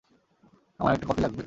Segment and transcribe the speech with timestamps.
[0.79, 1.39] আমার একটা কফি লাগবে।